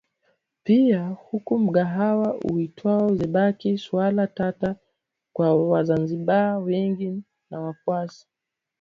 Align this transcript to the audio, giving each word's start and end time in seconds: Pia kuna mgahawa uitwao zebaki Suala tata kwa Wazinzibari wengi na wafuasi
Pia 0.63 1.17
kuna 1.43 1.63
mgahawa 1.65 2.37
uitwao 2.43 3.15
zebaki 3.15 3.77
Suala 3.77 4.27
tata 4.27 4.75
kwa 5.33 5.69
Wazinzibari 5.69 6.63
wengi 6.63 7.23
na 7.51 7.59
wafuasi 7.59 8.27